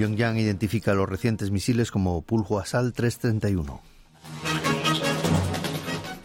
Pyongyang 0.00 0.38
identifica 0.38 0.94
los 0.94 1.06
recientes 1.06 1.50
misiles 1.50 1.90
como 1.90 2.22
Pulhuasal 2.22 2.94
331. 2.94 3.82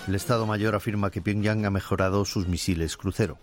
El 0.07 0.15
Estado 0.15 0.45
Mayor 0.45 0.75
afirma 0.75 1.11
que 1.11 1.21
Pyongyang 1.21 1.65
ha 1.65 1.69
mejorado 1.69 2.23
sus 2.23 2.47
misiles 2.47 2.95
crucero. 2.95 3.37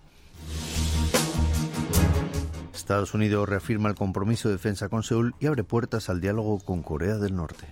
Estados 2.73 3.13
Unidos 3.13 3.47
reafirma 3.47 3.91
el 3.91 3.95
compromiso 3.95 4.49
de 4.49 4.55
defensa 4.55 4.89
con 4.89 5.03
Seúl 5.03 5.35
y 5.39 5.49
abre 5.49 5.65
puertas 5.65 6.09
al 6.09 6.23
diálogo 6.23 6.61
con 6.61 6.83
Corea 6.83 7.19
del 7.19 7.37
Norte. 7.37 7.67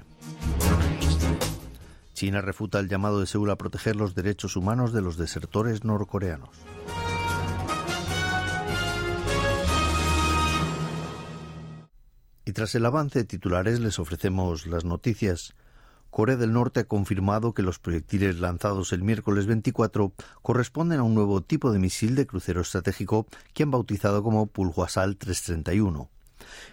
China 2.12 2.42
refuta 2.42 2.78
el 2.78 2.90
llamado 2.90 3.20
de 3.20 3.26
Seúl 3.26 3.48
a 3.48 3.56
proteger 3.56 3.96
los 3.96 4.14
derechos 4.14 4.54
humanos 4.56 4.92
de 4.92 5.00
los 5.00 5.16
desertores 5.16 5.82
norcoreanos. 5.84 6.50
Y 12.44 12.52
tras 12.52 12.74
el 12.74 12.86
avance 12.86 13.20
de 13.20 13.24
titulares 13.24 13.80
les 13.80 13.98
ofrecemos 13.98 14.66
las 14.66 14.84
noticias. 14.84 15.54
Corea 16.10 16.36
del 16.36 16.52
Norte 16.52 16.80
ha 16.80 16.84
confirmado 16.84 17.54
que 17.54 17.62
los 17.62 17.78
proyectiles 17.78 18.40
lanzados 18.40 18.92
el 18.92 19.02
miércoles 19.02 19.46
24 19.46 20.12
corresponden 20.42 20.98
a 20.98 21.04
un 21.04 21.14
nuevo 21.14 21.40
tipo 21.42 21.70
de 21.70 21.78
misil 21.78 22.16
de 22.16 22.26
crucero 22.26 22.62
estratégico 22.62 23.26
que 23.54 23.62
han 23.62 23.70
bautizado 23.70 24.22
como 24.22 24.46
Pulhuasal 24.46 25.16
331. 25.16 26.10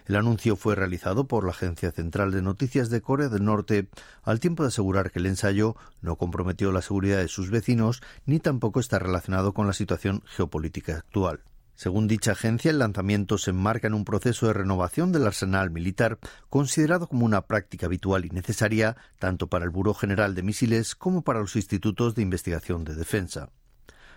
El 0.06 0.16
anuncio 0.16 0.56
fue 0.56 0.74
realizado 0.74 1.28
por 1.28 1.44
la 1.44 1.50
Agencia 1.50 1.92
Central 1.92 2.32
de 2.32 2.42
Noticias 2.42 2.90
de 2.90 3.00
Corea 3.00 3.28
del 3.28 3.44
Norte 3.44 3.88
al 4.22 4.40
tiempo 4.40 4.64
de 4.64 4.68
asegurar 4.68 5.12
que 5.12 5.20
el 5.20 5.26
ensayo 5.26 5.76
no 6.00 6.16
comprometió 6.16 6.72
la 6.72 6.82
seguridad 6.82 7.18
de 7.18 7.28
sus 7.28 7.50
vecinos 7.50 8.02
ni 8.26 8.40
tampoco 8.40 8.80
está 8.80 8.98
relacionado 8.98 9.52
con 9.52 9.66
la 9.66 9.72
situación 9.72 10.22
geopolítica 10.26 10.96
actual. 10.96 11.42
Según 11.78 12.08
dicha 12.08 12.32
agencia, 12.32 12.72
el 12.72 12.80
lanzamiento 12.80 13.38
se 13.38 13.50
enmarca 13.50 13.86
en 13.86 13.94
un 13.94 14.04
proceso 14.04 14.48
de 14.48 14.52
renovación 14.52 15.12
del 15.12 15.28
arsenal 15.28 15.70
militar, 15.70 16.18
considerado 16.50 17.06
como 17.06 17.24
una 17.24 17.42
práctica 17.42 17.86
habitual 17.86 18.24
y 18.24 18.30
necesaria 18.30 18.96
tanto 19.20 19.46
para 19.46 19.64
el 19.64 19.70
Buró 19.70 19.94
General 19.94 20.34
de 20.34 20.42
Misiles 20.42 20.96
como 20.96 21.22
para 21.22 21.38
los 21.38 21.54
institutos 21.54 22.16
de 22.16 22.22
investigación 22.22 22.82
de 22.82 22.96
defensa. 22.96 23.50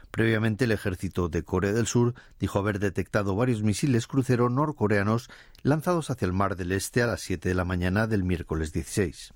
Previamente, 0.09 0.65
el 0.65 0.71
ejército 0.71 1.29
de 1.29 1.43
Corea 1.43 1.71
del 1.71 1.85
Sur 1.85 2.15
dijo 2.39 2.57
haber 2.57 2.79
detectado 2.79 3.35
varios 3.35 3.61
misiles 3.61 4.07
crucero 4.07 4.49
norcoreanos 4.49 5.29
lanzados 5.61 6.09
hacia 6.09 6.25
el 6.25 6.33
Mar 6.33 6.55
del 6.55 6.71
Este 6.71 7.03
a 7.03 7.05
las 7.05 7.21
7 7.21 7.47
de 7.47 7.53
la 7.53 7.63
mañana 7.63 8.07
del 8.07 8.23
miércoles 8.23 8.73
16. 8.73 9.35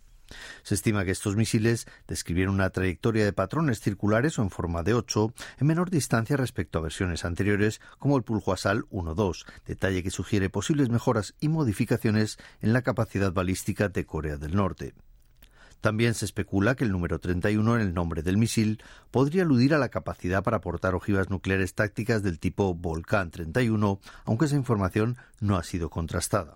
Se 0.63 0.75
estima 0.75 1.05
que 1.05 1.11
estos 1.11 1.35
misiles 1.35 1.87
describieron 2.07 2.55
una 2.55 2.69
trayectoria 2.69 3.25
de 3.25 3.33
patrones 3.33 3.79
circulares 3.79 4.39
o 4.39 4.41
en 4.41 4.49
forma 4.49 4.83
de 4.83 4.93
8 4.93 5.33
en 5.59 5.67
menor 5.67 5.89
distancia 5.89 6.37
respecto 6.37 6.79
a 6.79 6.83
versiones 6.83 7.25
anteriores 7.25 7.81
como 7.99 8.17
el 8.17 8.23
Pulhuasal 8.23 8.85
1-2, 8.89 9.45
detalle 9.65 10.03
que 10.03 10.11
sugiere 10.11 10.49
posibles 10.49 10.89
mejoras 10.89 11.35
y 11.39 11.49
modificaciones 11.49 12.37
en 12.61 12.73
la 12.73 12.81
capacidad 12.81 13.31
balística 13.31 13.89
de 13.89 14.05
Corea 14.05 14.37
del 14.37 14.55
Norte. 14.55 14.93
También 15.81 16.15
se 16.15 16.25
especula 16.25 16.73
que 16.73 16.83
el 16.83 16.91
número 16.91 17.19
31 17.19 17.75
en 17.75 17.81
el 17.81 17.93
nombre 17.93 18.23
del 18.23 18.37
misil 18.37 18.81
podría 19.11 19.43
aludir 19.43 19.75
a 19.75 19.77
la 19.77 19.89
capacidad 19.89 20.41
para 20.41 20.59
portar 20.59 20.95
ojivas 20.95 21.29
nucleares 21.29 21.75
tácticas 21.75 22.23
del 22.23 22.39
tipo 22.39 22.73
Volcán 22.73 23.29
31, 23.29 23.99
aunque 24.23 24.45
esa 24.45 24.55
información 24.55 25.17
no 25.39 25.57
ha 25.57 25.63
sido 25.63 25.91
contrastada. 25.91 26.55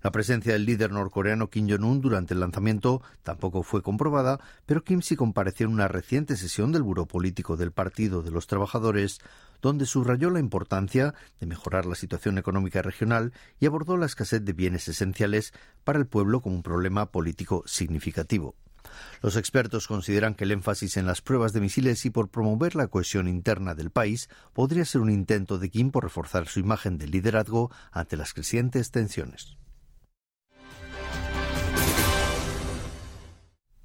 La 0.00 0.12
presencia 0.12 0.52
del 0.52 0.64
líder 0.64 0.92
norcoreano 0.92 1.50
Kim 1.50 1.68
Jong-un 1.68 2.00
durante 2.00 2.32
el 2.32 2.40
lanzamiento 2.40 3.02
tampoco 3.24 3.64
fue 3.64 3.82
comprobada, 3.82 4.38
pero 4.64 4.84
Kim 4.84 5.02
sí 5.02 5.16
compareció 5.16 5.66
en 5.66 5.72
una 5.72 5.88
reciente 5.88 6.36
sesión 6.36 6.70
del 6.70 6.84
Buró 6.84 7.06
Político 7.06 7.56
del 7.56 7.72
Partido 7.72 8.22
de 8.22 8.30
los 8.30 8.46
Trabajadores, 8.46 9.18
donde 9.60 9.86
subrayó 9.86 10.30
la 10.30 10.38
importancia 10.38 11.14
de 11.40 11.46
mejorar 11.46 11.84
la 11.84 11.96
situación 11.96 12.38
económica 12.38 12.80
regional 12.80 13.32
y 13.58 13.66
abordó 13.66 13.96
la 13.96 14.06
escasez 14.06 14.44
de 14.44 14.52
bienes 14.52 14.86
esenciales 14.86 15.52
para 15.82 15.98
el 15.98 16.06
pueblo 16.06 16.42
como 16.42 16.54
un 16.54 16.62
problema 16.62 17.10
político 17.10 17.64
significativo. 17.66 18.54
Los 19.20 19.36
expertos 19.36 19.88
consideran 19.88 20.34
que 20.34 20.44
el 20.44 20.52
énfasis 20.52 20.96
en 20.96 21.06
las 21.06 21.22
pruebas 21.22 21.52
de 21.52 21.60
misiles 21.60 22.06
y 22.06 22.10
por 22.10 22.28
promover 22.28 22.76
la 22.76 22.86
cohesión 22.86 23.26
interna 23.26 23.74
del 23.74 23.90
país 23.90 24.28
podría 24.52 24.84
ser 24.84 25.00
un 25.00 25.10
intento 25.10 25.58
de 25.58 25.70
Kim 25.70 25.90
por 25.90 26.04
reforzar 26.04 26.46
su 26.46 26.60
imagen 26.60 26.98
de 26.98 27.08
liderazgo 27.08 27.70
ante 27.90 28.16
las 28.16 28.32
crecientes 28.32 28.90
tensiones. 28.92 29.58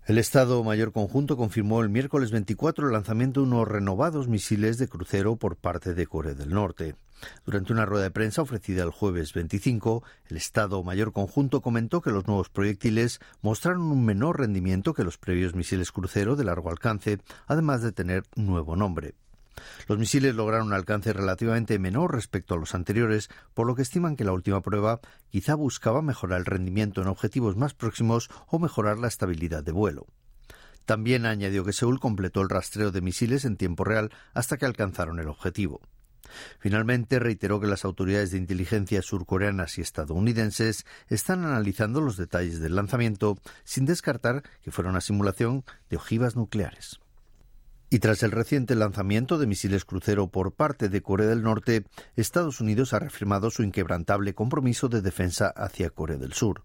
El 0.06 0.18
Estado 0.18 0.62
Mayor 0.66 0.92
Conjunto 0.92 1.38
confirmó 1.38 1.82
el 1.82 1.88
miércoles 1.88 2.32
24 2.32 2.88
el 2.88 2.94
lanzamiento 2.94 3.40
de 3.40 3.48
unos 3.48 3.66
renovados 3.66 4.28
misiles 4.28 4.78
de 4.78 4.90
crucero 4.90 5.38
por 5.38 5.56
parte 5.56 5.94
de 5.94 6.08
Corea 6.08 6.34
del 6.34 6.50
Norte. 6.50 6.96
Durante 7.46 7.72
una 7.72 7.86
rueda 7.86 8.04
de 8.04 8.12
prensa 8.12 8.42
ofrecida 8.42 8.84
el 8.84 8.90
jueves 8.90 9.32
25, 9.32 10.04
el 10.28 10.36
Estado 10.36 10.84
Mayor 10.84 11.14
Conjunto 11.14 11.62
comentó 11.62 12.02
que 12.02 12.12
los 12.12 12.28
nuevos 12.28 12.50
proyectiles 12.50 13.22
mostraron 13.42 13.84
un 13.84 14.04
menor 14.04 14.42
rendimiento 14.42 14.94
que 14.94 15.06
los 15.06 15.18
previos 15.18 15.56
misiles 15.56 15.94
crucero 15.94 16.36
de 16.36 16.44
largo 16.44 16.70
alcance, 16.70 17.20
además 17.48 17.82
de 17.82 17.94
tener 17.94 18.24
nuevo 18.36 18.76
nombre. 18.76 19.14
Los 19.88 19.98
misiles 19.98 20.36
lograron 20.36 20.68
un 20.68 20.74
alcance 20.74 21.14
relativamente 21.14 21.80
menor 21.80 22.14
respecto 22.14 22.56
a 22.56 22.58
los 22.58 22.76
anteriores, 22.76 23.30
por 23.54 23.68
lo 23.68 23.76
que 23.76 23.82
estiman 23.82 24.16
que 24.16 24.24
la 24.24 24.34
última 24.34 24.62
prueba 24.62 25.00
quizá 25.30 25.56
buscaba 25.56 26.02
mejorar 26.02 26.40
el 26.40 26.46
rendimiento 26.46 27.02
en 27.02 27.08
objetivos 27.08 27.56
más 27.56 27.74
próximos 27.74 28.30
o 28.48 28.60
mejorar 28.60 28.98
la 28.98 29.08
estabilidad 29.08 29.64
de 29.64 29.72
vuelo. 29.72 30.08
También 30.86 31.26
añadió 31.26 31.64
que 31.64 31.74
Seúl 31.74 32.00
completó 32.00 32.42
el 32.42 32.50
rastreo 32.50 32.92
de 32.92 33.02
misiles 33.02 33.46
en 33.46 33.58
tiempo 33.58 33.84
real 33.84 34.12
hasta 34.34 34.58
que 34.58 34.66
alcanzaron 34.66 35.20
el 35.20 35.30
objetivo. 35.30 35.82
Finalmente 36.60 37.20
reiteró 37.20 37.60
que 37.60 37.68
las 37.68 37.86
autoridades 37.86 38.32
de 38.32 38.38
inteligencia 38.38 39.02
surcoreanas 39.02 39.78
y 39.78 39.82
estadounidenses 39.82 40.86
están 41.08 41.46
analizando 41.46 42.02
los 42.02 42.18
detalles 42.18 42.60
del 42.60 42.76
lanzamiento 42.76 43.38
sin 43.64 43.86
descartar 43.86 44.44
que 44.62 44.72
fuera 44.72 44.90
una 44.90 45.02
simulación 45.02 45.64
de 45.90 45.98
ojivas 45.98 46.36
nucleares. 46.36 47.00
Y 47.94 48.00
tras 48.00 48.24
el 48.24 48.32
reciente 48.32 48.74
lanzamiento 48.74 49.38
de 49.38 49.46
misiles 49.46 49.86
crucero 49.86 50.26
por 50.26 50.54
parte 50.54 50.90
de 50.90 51.04
Corea 51.04 51.28
del 51.28 51.44
Norte, 51.44 51.86
Estados 52.16 52.60
Unidos 52.60 52.92
ha 52.92 52.98
reafirmado 52.98 53.52
su 53.52 53.62
inquebrantable 53.62 54.34
compromiso 54.34 54.90
de 54.90 55.04
defensa 55.04 55.54
hacia 55.56 55.92
Corea 55.92 56.18
del 56.18 56.34
Sur. 56.34 56.64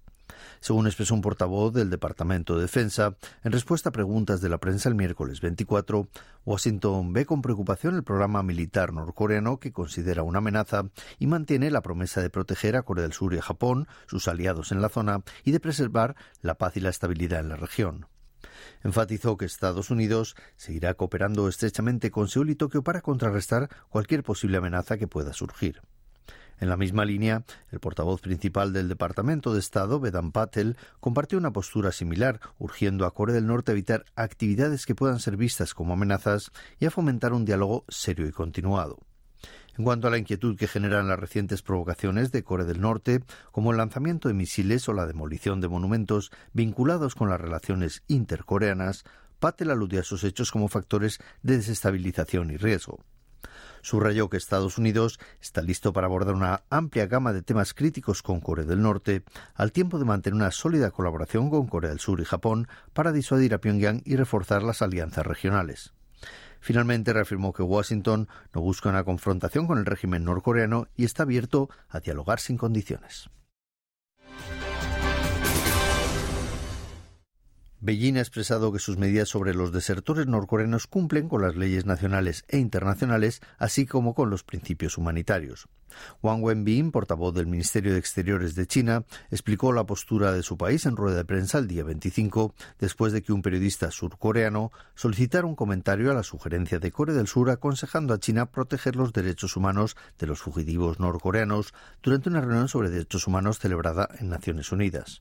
Según 0.61 0.87
expresó 0.87 1.13
un 1.13 1.21
portavoz 1.21 1.75
del 1.75 1.91
Departamento 1.91 2.57
de 2.57 2.63
Defensa, 2.63 3.15
en 3.45 3.53
respuesta 3.53 3.91
a 3.91 3.93
preguntas 3.93 4.41
de 4.41 4.49
la 4.49 4.57
prensa 4.57 4.89
el 4.89 4.95
miércoles 4.95 5.43
24, 5.43 6.09
Washington 6.47 7.13
ve 7.13 7.27
con 7.27 7.43
preocupación 7.43 7.95
el 7.97 8.05
programa 8.05 8.43
militar 8.43 8.95
norcoreano 8.95 9.61
que 9.61 9.71
considera 9.71 10.23
una 10.23 10.39
amenaza 10.39 10.85
y 11.19 11.27
mantiene 11.27 11.71
la 11.71 11.83
promesa 11.83 12.23
de 12.23 12.31
proteger 12.31 12.75
a 12.75 12.85
Corea 12.85 13.03
del 13.03 13.13
Sur 13.13 13.35
y 13.35 13.37
a 13.37 13.43
Japón, 13.43 13.87
sus 14.07 14.29
aliados 14.29 14.73
en 14.73 14.81
la 14.81 14.89
zona, 14.89 15.21
y 15.45 15.51
de 15.51 15.61
preservar 15.61 16.17
la 16.41 16.55
paz 16.55 16.79
y 16.79 16.81
la 16.81 16.89
estabilidad 16.89 17.41
en 17.41 17.51
la 17.51 17.57
región. 17.57 18.07
Enfatizó 18.83 19.37
que 19.37 19.45
Estados 19.45 19.91
Unidos 19.91 20.37
seguirá 20.57 20.95
cooperando 20.95 21.49
estrechamente 21.49 22.11
con 22.11 22.29
Seúl 22.29 22.51
y 22.51 22.55
Tokio 22.55 22.83
para 22.83 23.01
contrarrestar 23.01 23.69
cualquier 23.89 24.23
posible 24.23 24.59
amenaza 24.59 24.99
que 24.99 25.09
pueda 25.09 25.33
surgir. 25.33 25.83
En 26.61 26.69
la 26.69 26.77
misma 26.77 27.05
línea, 27.05 27.45
el 27.71 27.79
portavoz 27.79 28.21
principal 28.21 28.73
del 28.73 28.89
Departamento 28.89 29.53
de 29.55 29.61
Estado, 29.61 30.01
Vedant 30.01 30.33
Patel, 30.33 30.77
compartió 30.99 31.39
una 31.39 31.53
postura 31.53 31.93
similar, 31.93 32.41
urgiendo 32.59 33.07
a 33.07 33.15
Corea 33.15 33.37
del 33.37 33.47
Norte 33.47 33.71
a 33.71 33.75
evitar 33.75 34.05
actividades 34.17 34.85
que 34.85 34.97
puedan 34.97 35.21
ser 35.21 35.37
vistas 35.37 35.73
como 35.73 35.93
amenazas 35.93 36.51
y 36.81 36.87
a 36.87 36.91
fomentar 36.91 37.33
un 37.33 37.45
diálogo 37.45 37.85
serio 37.89 38.27
y 38.27 38.33
continuado. 38.33 38.99
En 39.79 39.85
cuanto 39.85 40.09
a 40.09 40.11
la 40.11 40.19
inquietud 40.19 40.57
que 40.57 40.67
generan 40.67 41.07
las 41.07 41.21
recientes 41.21 41.63
provocaciones 41.63 42.33
de 42.33 42.43
Corea 42.43 42.67
del 42.67 42.81
Norte, 42.81 43.23
como 43.53 43.71
el 43.71 43.77
lanzamiento 43.77 44.27
de 44.27 44.35
misiles 44.35 44.89
o 44.89 44.93
la 44.93 45.07
demolición 45.07 45.61
de 45.61 45.69
monumentos 45.69 46.33
vinculados 46.53 47.15
con 47.15 47.31
las 47.31 47.41
relaciones 47.41 48.03
intercoreanas, 48.09 49.05
Patel 49.39 49.71
aludió 49.71 50.01
a 50.01 50.03
esos 50.03 50.25
hechos 50.25 50.51
como 50.51 50.67
factores 50.67 51.21
de 51.45 51.59
desestabilización 51.59 52.51
y 52.51 52.57
riesgo. 52.57 53.05
Subrayó 53.81 54.29
que 54.29 54.37
Estados 54.37 54.79
Unidos 54.79 55.21
está 55.41 55.63
listo 55.63 55.93
para 55.93 56.09
abordar 56.09 56.35
una 56.35 56.65
amplia 56.71 57.07
gama 57.07 57.33
de 57.33 57.43
temas 57.43 57.73
críticos 57.73 58.21
con 58.21 58.41
Corea 58.41 58.65
del 58.65 58.83
Norte, 58.83 59.23
al 59.55 59.71
tiempo 59.71 60.01
de 60.01 60.07
mantener 60.07 60.35
una 60.35 60.51
sólida 60.51 60.91
colaboración 60.91 61.51
con 61.51 61.69
Corea 61.69 61.91
del 61.91 62.01
Sur 62.01 62.21
y 62.21 62.25
Japón 62.25 62.67
para 62.93 63.13
disuadir 63.13 63.55
a 63.55 63.59
Pyongyang 63.59 64.03
y 64.05 64.17
reforzar 64.17 64.65
las 64.65 64.83
alianzas 64.83 65.25
regionales. 65.25 65.93
Finalmente 66.61 67.13
reafirmó 67.13 67.53
que 67.53 67.63
Washington 67.63 68.29
no 68.55 68.61
busca 68.61 68.89
una 68.89 69.05
confrontación 69.05 69.67
con 69.67 69.79
el 69.79 69.87
régimen 69.87 70.25
norcoreano 70.25 70.89
y 70.97 71.05
está 71.05 71.23
abierto 71.23 71.71
a 71.89 72.01
dialogar 72.01 72.41
sin 72.41 72.57
condiciones. 72.57 73.31
Beijing 77.81 78.17
ha 78.17 78.21
expresado 78.21 78.73
que 78.73 78.81
sus 78.81 78.99
medidas 78.99 79.29
sobre 79.29 79.55
los 79.55 79.71
desertores 79.71 80.27
norcoreanos 80.27 80.89
cumplen 80.89 81.29
con 81.29 81.43
las 81.43 81.55
leyes 81.55 81.87
nacionales 81.87 82.45
e 82.49 82.59
internacionales, 82.59 83.41
así 83.57 83.87
como 83.87 84.15
con 84.15 84.31
los 84.31 84.43
principios 84.43 84.99
humanitarios. 84.99 85.69
Wang 86.21 86.43
Wenbin, 86.43 86.91
portavoz 86.91 87.33
del 87.35 87.47
Ministerio 87.47 87.93
de 87.93 88.01
Exteriores 88.01 88.57
de 88.57 88.67
China, 88.67 89.05
explicó 89.31 89.73
la 89.73 89.87
postura 89.87 90.33
de 90.33 90.43
su 90.43 90.57
país 90.57 90.87
en 90.87 90.97
rueda 90.97 91.19
de 91.19 91.25
prensa 91.25 91.59
el 91.59 91.69
día 91.69 91.85
25, 91.85 92.53
después 92.81 93.13
de 93.13 93.23
que 93.23 93.33
un 93.33 93.43
periodista 93.43 93.93
surcoreano 93.93 94.73
solicitara 94.97 95.47
un 95.47 95.55
comentario 95.55 96.11
a 96.11 96.15
la 96.15 96.25
sugerencia 96.25 96.81
de 96.81 96.91
Corea 96.91 97.15
del 97.15 97.29
Sur 97.29 97.49
aconsejando 97.49 98.13
a 98.13 98.19
China 98.19 98.47
proteger 98.47 98.97
los 98.97 99.13
derechos 99.13 99.57
humanos 99.57 99.97
de 100.19 100.27
los 100.27 100.41
fugitivos 100.41 100.99
norcoreanos 100.99 101.73
durante 102.03 102.29
una 102.29 102.41
reunión 102.41 102.67
sobre 102.67 102.91
derechos 102.91 103.29
humanos 103.29 103.61
celebrada 103.61 104.09
en 104.19 104.31
Naciones 104.31 104.73
Unidas. 104.73 105.21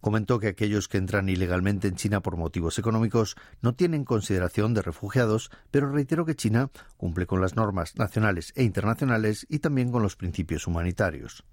Comentó 0.00 0.38
que 0.38 0.48
aquellos 0.48 0.88
que 0.88 0.98
entran 0.98 1.28
ilegalmente 1.28 1.88
en 1.88 1.96
China 1.96 2.20
por 2.20 2.36
motivos 2.36 2.78
económicos 2.78 3.36
no 3.62 3.74
tienen 3.74 4.04
consideración 4.04 4.74
de 4.74 4.82
refugiados, 4.82 5.50
pero 5.70 5.90
reiteró 5.90 6.24
que 6.26 6.36
China 6.36 6.70
cumple 6.96 7.26
con 7.26 7.40
las 7.40 7.56
normas 7.56 7.96
nacionales 7.96 8.52
e 8.56 8.64
internacionales 8.64 9.46
y 9.48 9.60
también 9.60 9.90
con 9.90 10.02
los 10.02 10.16
principios 10.16 10.66
humanitarios. 10.66 11.44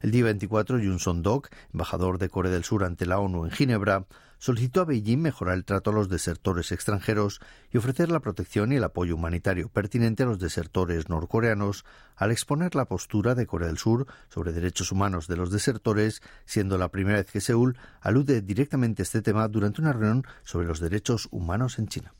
El 0.00 0.10
día 0.10 0.24
24, 0.24 0.78
Yun 0.78 0.98
Son-dok, 0.98 1.48
embajador 1.72 2.18
de 2.18 2.28
Corea 2.28 2.52
del 2.52 2.64
Sur 2.64 2.84
ante 2.84 3.06
la 3.06 3.18
ONU 3.18 3.44
en 3.44 3.50
Ginebra, 3.50 4.06
solicitó 4.44 4.82
a 4.82 4.84
Beijing 4.84 5.22
mejorar 5.22 5.54
el 5.54 5.64
trato 5.64 5.88
a 5.88 5.94
los 5.94 6.10
desertores 6.10 6.70
extranjeros 6.70 7.40
y 7.72 7.78
ofrecer 7.78 8.10
la 8.10 8.20
protección 8.20 8.72
y 8.72 8.76
el 8.76 8.84
apoyo 8.84 9.14
humanitario 9.14 9.70
pertinente 9.70 10.22
a 10.22 10.26
los 10.26 10.38
desertores 10.38 11.08
norcoreanos, 11.08 11.86
al 12.14 12.30
exponer 12.30 12.74
la 12.74 12.84
postura 12.84 13.34
de 13.34 13.46
Corea 13.46 13.68
del 13.68 13.78
Sur 13.78 14.06
sobre 14.28 14.52
derechos 14.52 14.92
humanos 14.92 15.28
de 15.28 15.38
los 15.38 15.50
desertores, 15.50 16.20
siendo 16.44 16.76
la 16.76 16.90
primera 16.90 17.16
vez 17.16 17.30
que 17.30 17.40
Seúl 17.40 17.78
alude 18.02 18.42
directamente 18.42 19.00
a 19.00 19.04
este 19.04 19.22
tema 19.22 19.48
durante 19.48 19.80
una 19.80 19.94
reunión 19.94 20.26
sobre 20.42 20.66
los 20.66 20.78
derechos 20.78 21.26
humanos 21.30 21.78
en 21.78 21.88
China. 21.88 22.12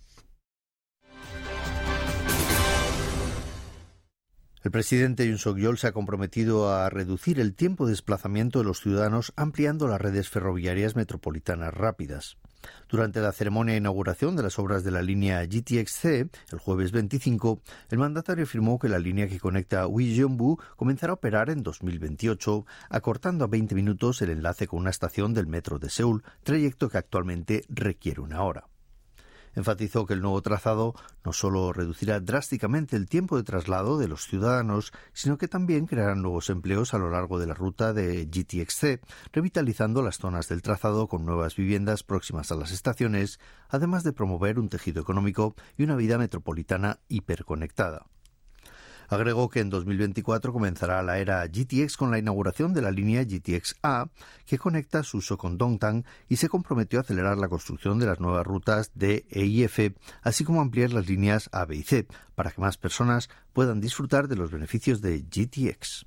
El 4.65 4.71
presidente 4.71 5.27
Yoon 5.27 5.37
Suk-yeol 5.37 5.77
se 5.77 5.89
ha 5.89 5.93
comprometido 5.93 6.73
a 6.73 6.89
reducir 6.89 7.39
el 7.39 7.55
tiempo 7.55 7.85
de 7.85 7.93
desplazamiento 7.93 8.61
de 8.61 8.65
los 8.65 8.81
ciudadanos 8.81 9.35
ampliando 9.37 9.87
las 9.89 10.01
redes 10.01 10.31
ferroviarias 10.31 10.97
metropolitanas 10.97 11.75
rápidas. 11.75 12.39
Durante 12.89 13.21
la 13.21 13.33
ceremonia 13.33 13.75
de 13.75 13.81
inauguración 13.81 14.37
de 14.37 14.43
las 14.43 14.59
obras 14.59 14.83
de 14.83 14.91
la 14.91 15.03
línea 15.03 15.45
GTX-C, 15.45 16.31
el 16.51 16.59
jueves 16.59 16.93
25, 16.93 17.61
el 17.91 17.99
mandatario 17.99 18.45
afirmó 18.45 18.79
que 18.79 18.89
la 18.89 18.99
línea 18.99 19.29
que 19.29 19.39
conecta 19.39 19.87
Uijeongbu 19.87 20.59
comenzará 20.77 21.11
a 21.11 21.17
operar 21.17 21.51
en 21.51 21.63
2028, 21.63 22.65
acortando 22.89 23.45
a 23.45 23.49
20 23.49 23.75
minutos 23.75 24.23
el 24.23 24.31
enlace 24.31 24.67
con 24.67 24.81
una 24.81 24.89
estación 24.89 25.35
del 25.35 25.47
metro 25.47 25.79
de 25.79 25.91
Seúl, 25.91 26.25
trayecto 26.43 26.89
que 26.89 26.97
actualmente 26.97 27.65
requiere 27.69 28.23
una 28.23 28.43
hora 28.43 28.65
enfatizó 29.55 30.07
que 30.07 30.15
el 30.15 30.21
nuevo 30.21 30.41
trazado 30.43 30.95
no 31.25 31.33
solo 31.33 31.73
reducirá 31.73 32.21
drásticamente 32.21 32.97
el 32.97 33.09
tiempo 33.09 33.37
de 33.37 33.43
traslado 33.43 33.99
de 33.99 34.09
los 34.09 34.27
ciudadanos, 34.27 34.93
sino 35.13 35.39
que 35.39 35.49
también 35.49 35.87
creará 35.87 36.15
nuevos 36.15 36.51
empleos 36.51 36.95
a 36.95 36.99
lo 36.99 37.11
largo 37.11 37.39
de 37.39 37.47
la 37.47 37.55
ruta 37.55 37.93
de 37.93 38.27
GTXC, 38.27 39.01
revitalizando 39.33 40.03
las 40.03 40.19
zonas 40.19 40.49
del 40.49 40.63
trazado 40.63 41.09
con 41.09 41.25
nuevas 41.25 41.57
viviendas 41.57 42.03
próximas 42.03 42.53
a 42.53 42.57
las 42.57 42.73
estaciones, 42.73 43.39
además 43.69 44.05
de 44.05 44.13
promover 44.13 44.59
un 44.59 44.69
tejido 44.69 45.03
económico 45.03 45.55
y 45.77 45.85
una 45.85 45.97
vida 45.97 46.19
metropolitana 46.19 47.01
hiperconectada. 47.09 48.07
Agregó 49.09 49.49
que 49.49 49.61
en 49.61 49.71
2024 49.71 50.53
comenzará 50.53 51.03
la 51.03 51.19
era 51.19 51.47
GTX 51.47 51.97
con 51.97 52.11
la 52.11 52.19
inauguración 52.19 52.75
de 52.75 52.83
la 52.83 52.91
línea 52.91 53.25
GTX 53.25 53.77
A, 53.83 54.07
que 54.47 54.59
conecta 54.59 55.03
Suso 55.03 55.39
con 55.39 55.59
Dongtan 55.59 56.05
y 56.29 56.37
se 56.37 56.49
comprometió 56.49 56.99
a 56.99 57.03
acelerar 57.03 57.39
la 57.39 57.49
construcción 57.49 57.99
de 57.99 58.07
las 58.07 58.21
nuevas 58.21 58.47
rutas 58.47 58.91
D, 58.95 59.27
E 59.31 59.45
y 59.45 59.65
F, 59.65 59.95
así 60.23 60.45
como 60.45 60.61
ampliar 60.61 60.93
las 60.93 61.09
líneas 61.09 61.49
A, 61.53 61.65
B 61.65 61.77
y 61.77 61.83
C, 61.83 62.07
para 62.35 62.51
que 62.51 62.61
más 62.61 62.77
personas 62.77 63.29
puedan 63.53 63.81
disfrutar 63.81 64.29
de 64.29 64.37
los 64.37 64.51
beneficios 64.51 65.01
de 65.01 65.21
GTX. 65.21 66.07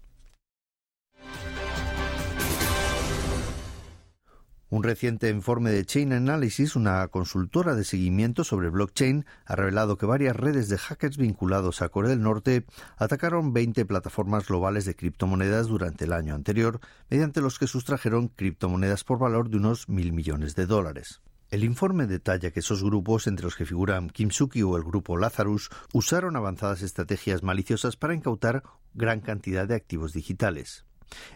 Un 4.70 4.84
reciente 4.84 5.30
informe 5.30 5.72
de 5.72 5.86
Chain 5.86 6.12
Analysis, 6.12 6.76
una 6.76 7.08
consultora 7.08 7.74
de 7.74 7.86
seguimiento 7.86 8.44
sobre 8.44 8.70
blockchain, 8.70 9.26
ha 9.46 9.56
revelado 9.56 9.98
que 9.98 10.06
varias 10.06 10.36
redes 10.36 10.68
de 10.68 10.78
hackers 10.78 11.16
vinculados 11.16 11.82
a 11.82 11.88
Corea 11.88 12.10
del 12.10 12.22
Norte 12.22 12.66
atacaron 12.98 13.54
20 13.54 13.86
plataformas 13.86 14.46
globales 14.46 14.84
de 14.84 14.94
criptomonedas 14.94 15.68
durante 15.68 16.04
el 16.04 16.12
año 16.12 16.36
anterior, 16.36 16.82
mediante 17.10 17.40
los 17.40 17.60
que 17.60 17.68
sustrajeron 17.68 18.28
criptomonedas 18.28 19.06
por 19.06 19.20
valor 19.20 19.50
de 19.50 19.56
unos 19.56 19.88
mil 19.88 20.12
millones 20.12 20.54
de 20.56 20.66
dólares. 20.66 21.22
El 21.50 21.64
informe 21.64 22.06
detalla 22.06 22.52
que 22.52 22.60
esos 22.60 22.84
grupos, 22.84 23.28
entre 23.28 23.46
los 23.46 23.56
que 23.56 23.66
figuran 23.66 24.10
Kimsuki 24.10 24.64
o 24.64 24.76
el 24.76 24.84
grupo 24.84 25.16
Lazarus, 25.16 25.70
usaron 25.94 26.36
avanzadas 26.36 26.82
estrategias 26.82 27.42
maliciosas 27.42 27.96
para 27.96 28.16
incautar 28.16 28.64
gran 28.94 29.22
cantidad 29.22 29.66
de 29.66 29.76
activos 29.76 30.12
digitales. 30.12 30.84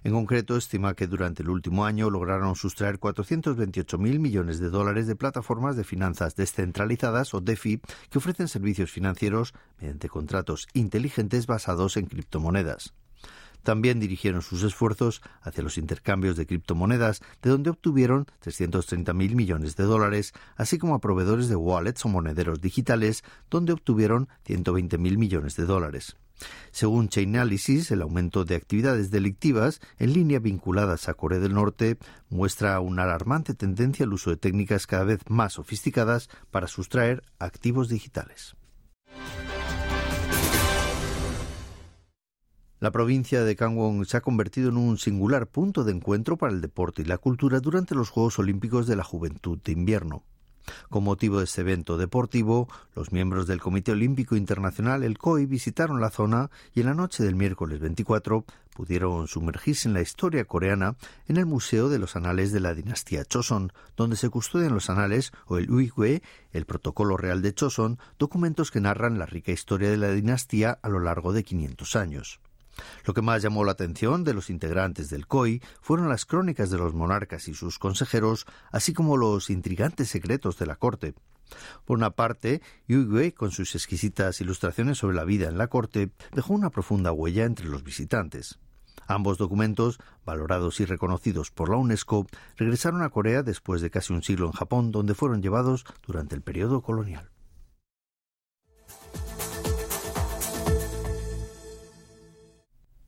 En 0.03 0.13
concreto, 0.13 0.57
estima 0.57 0.95
que 0.95 1.07
durante 1.07 1.43
el 1.43 1.49
último 1.49 1.85
año 1.85 2.09
lograron 2.09 2.55
sustraer 2.55 2.99
428.000 2.99 4.19
millones 4.19 4.59
de 4.59 4.69
dólares 4.69 5.07
de 5.07 5.15
plataformas 5.15 5.75
de 5.75 5.83
finanzas 5.83 6.35
descentralizadas 6.35 7.33
o 7.33 7.41
DeFi 7.41 7.81
que 8.09 8.17
ofrecen 8.17 8.47
servicios 8.47 8.91
financieros 8.91 9.53
mediante 9.79 10.09
contratos 10.09 10.67
inteligentes 10.73 11.47
basados 11.47 11.97
en 11.97 12.05
criptomonedas. 12.05 12.93
También 13.63 13.99
dirigieron 13.99 14.41
sus 14.41 14.63
esfuerzos 14.63 15.21
hacia 15.41 15.63
los 15.63 15.77
intercambios 15.77 16.35
de 16.35 16.47
criptomonedas, 16.47 17.21
de 17.41 17.51
donde 17.51 17.69
obtuvieron 17.69 18.25
330.000 18.43 19.13
millones 19.35 19.75
de 19.75 19.83
dólares, 19.83 20.33
así 20.55 20.79
como 20.79 20.95
a 20.95 20.99
proveedores 20.99 21.47
de 21.47 21.55
wallets 21.55 22.03
o 22.05 22.09
monederos 22.09 22.59
digitales, 22.59 23.23
donde 23.49 23.73
obtuvieron 23.73 24.29
120.000 24.47 25.17
millones 25.17 25.55
de 25.55 25.65
dólares. 25.65 26.15
Según 26.71 27.09
Chainalysis, 27.09 27.91
el 27.91 28.01
aumento 28.01 28.45
de 28.45 28.55
actividades 28.55 29.11
delictivas 29.11 29.81
en 29.99 30.13
línea 30.13 30.39
vinculadas 30.39 31.09
a 31.09 31.13
Corea 31.13 31.39
del 31.39 31.53
Norte 31.53 31.97
muestra 32.29 32.79
una 32.79 33.03
alarmante 33.03 33.53
tendencia 33.53 34.05
al 34.05 34.13
uso 34.13 34.29
de 34.29 34.37
técnicas 34.37 34.87
cada 34.87 35.03
vez 35.03 35.19
más 35.29 35.53
sofisticadas 35.53 36.29
para 36.49 36.67
sustraer 36.67 37.23
activos 37.39 37.89
digitales. 37.89 38.55
La 42.81 42.89
provincia 42.89 43.43
de 43.43 43.53
Gangwon 43.53 44.05
se 44.07 44.17
ha 44.17 44.21
convertido 44.21 44.69
en 44.69 44.77
un 44.77 44.97
singular 44.97 45.45
punto 45.45 45.83
de 45.83 45.91
encuentro 45.91 46.37
para 46.37 46.51
el 46.51 46.61
deporte 46.61 47.03
y 47.03 47.05
la 47.05 47.19
cultura 47.19 47.59
durante 47.59 47.93
los 47.93 48.09
Juegos 48.09 48.39
Olímpicos 48.39 48.87
de 48.87 48.95
la 48.95 49.03
Juventud 49.03 49.59
de 49.63 49.73
Invierno. 49.73 50.23
Con 50.89 51.03
motivo 51.03 51.39
de 51.39 51.45
este 51.45 51.61
evento 51.61 51.97
deportivo, 51.97 52.67
los 52.95 53.11
miembros 53.11 53.47
del 53.47 53.61
Comité 53.61 53.91
Olímpico 53.91 54.35
Internacional, 54.35 55.03
el 55.03 55.17
COI, 55.17 55.45
visitaron 55.45 56.01
la 56.01 56.09
zona 56.09 56.49
y 56.73 56.81
en 56.81 56.87
la 56.87 56.93
noche 56.93 57.23
del 57.23 57.35
miércoles 57.35 57.79
24 57.79 58.45
pudieron 58.73 59.27
sumergirse 59.27 59.87
en 59.87 59.93
la 59.93 60.01
historia 60.01 60.45
coreana 60.45 60.95
en 61.27 61.37
el 61.37 61.45
Museo 61.45 61.89
de 61.89 61.99
los 61.99 62.15
Anales 62.15 62.51
de 62.51 62.59
la 62.59 62.73
dinastía 62.73 63.25
Choson, 63.25 63.73
donde 63.95 64.15
se 64.15 64.29
custodian 64.29 64.73
los 64.73 64.89
anales 64.89 65.31
o 65.45 65.57
el 65.57 65.69
Uigwe, 65.69 66.21
el 66.51 66.65
protocolo 66.65 67.17
real 67.17 67.41
de 67.41 67.53
Choson, 67.53 67.99
documentos 68.17 68.71
que 68.71 68.81
narran 68.81 69.19
la 69.19 69.25
rica 69.25 69.51
historia 69.51 69.89
de 69.89 69.97
la 69.97 70.11
dinastía 70.11 70.79
a 70.81 70.89
lo 70.89 70.99
largo 70.99 71.33
de 71.33 71.43
500 71.43 71.95
años. 71.95 72.39
Lo 73.05 73.13
que 73.13 73.21
más 73.21 73.41
llamó 73.41 73.63
la 73.63 73.73
atención 73.73 74.23
de 74.23 74.33
los 74.33 74.49
integrantes 74.49 75.09
del 75.09 75.27
COI 75.27 75.61
fueron 75.81 76.09
las 76.09 76.25
crónicas 76.25 76.69
de 76.69 76.77
los 76.77 76.93
monarcas 76.93 77.47
y 77.47 77.53
sus 77.53 77.79
consejeros, 77.79 78.45
así 78.71 78.93
como 78.93 79.17
los 79.17 79.49
intrigantes 79.49 80.09
secretos 80.09 80.57
de 80.57 80.65
la 80.65 80.75
corte. 80.75 81.13
Por 81.85 81.97
una 81.97 82.11
parte, 82.11 82.61
Yue, 82.87 83.33
con 83.33 83.51
sus 83.51 83.75
exquisitas 83.75 84.39
ilustraciones 84.41 84.97
sobre 84.97 85.15
la 85.15 85.25
vida 85.25 85.49
en 85.49 85.57
la 85.57 85.67
corte, 85.67 86.11
dejó 86.33 86.53
una 86.53 86.69
profunda 86.69 87.11
huella 87.11 87.45
entre 87.45 87.67
los 87.67 87.83
visitantes. 87.83 88.59
Ambos 89.07 89.37
documentos, 89.37 89.99
valorados 90.25 90.79
y 90.79 90.85
reconocidos 90.85 91.51
por 91.51 91.69
la 91.69 91.75
UNESCO, 91.75 92.27
regresaron 92.55 93.01
a 93.01 93.09
Corea 93.09 93.43
después 93.43 93.81
de 93.81 93.89
casi 93.89 94.13
un 94.13 94.23
siglo 94.23 94.45
en 94.47 94.53
Japón, 94.53 94.91
donde 94.91 95.15
fueron 95.15 95.41
llevados 95.41 95.85
durante 96.05 96.35
el 96.35 96.41
periodo 96.41 96.81
colonial. 96.81 97.30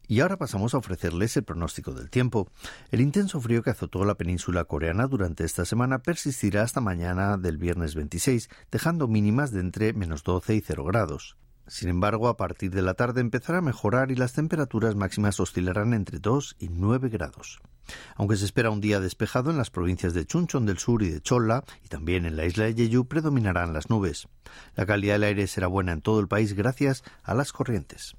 Y 0.08 0.20
ahora 0.20 0.38
pasamos 0.38 0.74
a 0.74 0.78
ofrecerles 0.78 1.38
el 1.38 1.44
pronóstico 1.44 1.94
del 1.94 2.10
tiempo. 2.10 2.50
El 2.92 3.02
intenso 3.02 3.40
frío 3.40 3.64
que 3.64 3.70
azotó 3.70 4.04
la 4.04 4.16
península 4.16 4.66
coreana 4.66 5.08
durante 5.08 5.46
esta 5.46 5.66
semana 5.66 6.00
persistirá 6.00 6.64
hasta 6.64 6.82
mañana 6.82 7.38
del 7.38 7.58
viernes 7.58 7.96
26, 7.96 8.50
dejando 8.72 9.08
mínimas 9.08 9.52
de 9.52 9.62
entre 9.62 9.94
menos 9.94 10.24
12 10.24 10.56
y 10.56 10.62
0 10.62 10.84
grados. 10.84 11.38
Sin 11.68 11.88
embargo, 11.88 12.28
a 12.28 12.36
partir 12.36 12.72
de 12.72 12.82
la 12.82 12.94
tarde 12.94 13.22
empezará 13.22 13.60
a 13.60 13.62
mejorar 13.62 14.12
y 14.12 14.16
las 14.16 14.34
temperaturas 14.34 14.96
máximas 14.96 15.40
oscilarán 15.40 15.94
entre 15.94 16.20
2 16.20 16.58
y 16.60 16.68
9 16.68 17.08
grados. 17.08 17.62
Aunque 18.16 18.36
se 18.36 18.46
espera 18.46 18.70
un 18.70 18.82
día 18.82 19.00
despejado 19.00 19.52
en 19.52 19.58
las 19.58 19.70
provincias 19.70 20.14
de 20.14 20.26
Chuncheon 20.26 20.66
del 20.66 20.78
sur 20.78 21.04
y 21.04 21.10
de 21.10 21.22
Cholla, 21.22 21.64
y 21.84 21.88
también 21.88 22.26
en 22.26 22.36
la 22.36 22.46
isla 22.46 22.66
de 22.66 22.74
Jeju 22.74 23.06
predominarán 23.06 23.74
las 23.74 23.90
nubes. 23.90 24.28
La 24.76 24.86
calidad 24.86 25.16
del 25.16 25.24
aire 25.24 25.48
será 25.48 25.68
buena 25.68 25.94
en 25.94 26.02
todo 26.02 26.20
el 26.20 26.28
país 26.28 26.54
gracias 26.54 27.04
a 27.24 27.34
las 27.34 27.54
corrientes. 27.54 28.16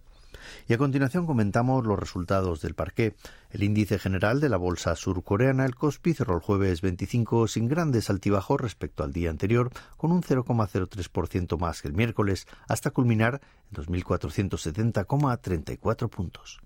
Y 0.68 0.74
a 0.74 0.78
continuación 0.78 1.26
comentamos 1.26 1.86
los 1.86 1.98
resultados 1.98 2.60
del 2.60 2.74
parqué. 2.74 3.16
El 3.50 3.62
índice 3.62 3.98
general 3.98 4.40
de 4.40 4.48
la 4.48 4.56
bolsa 4.56 4.96
surcoreana, 4.96 5.64
el 5.64 5.74
Kospi, 5.74 6.14
cerró 6.14 6.36
el 6.36 6.42
jueves 6.42 6.80
25 6.80 7.48
sin 7.48 7.68
grandes 7.68 8.10
altibajos 8.10 8.60
respecto 8.60 9.04
al 9.04 9.12
día 9.12 9.30
anterior, 9.30 9.70
con 9.96 10.12
un 10.12 10.22
0,03% 10.22 11.58
más 11.58 11.82
que 11.82 11.88
el 11.88 11.94
miércoles, 11.94 12.46
hasta 12.68 12.90
culminar 12.90 13.40
en 13.70 13.84
2.470,34 13.84 16.08
puntos. 16.08 16.60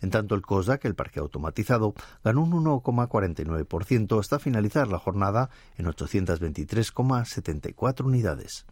En 0.00 0.10
tanto, 0.10 0.34
el 0.34 0.42
COSDAC, 0.42 0.84
el 0.84 0.94
parque 0.94 1.20
automatizado, 1.20 1.94
ganó 2.22 2.42
un 2.42 2.52
1,49% 2.64 4.20
hasta 4.20 4.38
finalizar 4.38 4.88
la 4.88 4.98
jornada 4.98 5.48
en 5.76 5.86
823,74 5.86 8.04
unidades. 8.04 8.66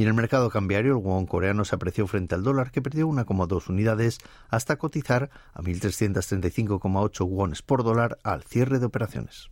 Y 0.00 0.04
en 0.04 0.08
el 0.08 0.14
mercado 0.14 0.48
cambiario, 0.48 0.92
el 0.92 1.04
won 1.04 1.26
coreano 1.26 1.62
se 1.66 1.74
apreció 1.74 2.06
frente 2.06 2.34
al 2.34 2.42
dólar, 2.42 2.70
que 2.70 2.80
perdió 2.80 3.06
1,2 3.06 3.68
unidades 3.68 4.16
hasta 4.48 4.76
cotizar 4.76 5.28
a 5.52 5.60
1.335,8 5.60 7.28
wones 7.28 7.60
por 7.60 7.84
dólar 7.84 8.16
al 8.22 8.42
cierre 8.42 8.78
de 8.78 8.86
operaciones. 8.86 9.50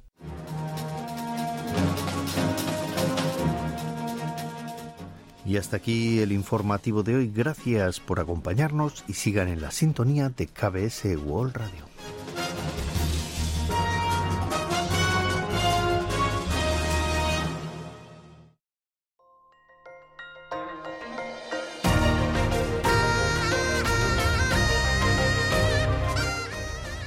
Y 5.44 5.58
hasta 5.58 5.76
aquí 5.76 6.20
el 6.20 6.32
informativo 6.32 7.02
de 7.02 7.16
hoy. 7.16 7.30
Gracias 7.30 8.00
por 8.00 8.18
acompañarnos 8.18 9.04
y 9.06 9.12
sigan 9.12 9.48
en 9.48 9.60
la 9.60 9.70
sintonía 9.70 10.30
de 10.30 10.46
KBS 10.46 11.14
World 11.26 11.56
Radio. 11.56 11.97